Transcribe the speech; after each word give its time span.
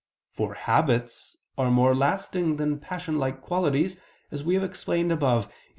For 0.31 0.55
habits 0.55 1.37
are 1.59 1.69
more 1.69 1.93
lasting 1.93 2.55
than 2.55 2.79
passion 2.79 3.19
like 3.19 3.39
qualities, 3.39 3.97
as 4.31 4.43
we 4.43 4.55
have 4.55 4.63
explained 4.63 5.11
above 5.11 5.45
(Q. 5.45 5.53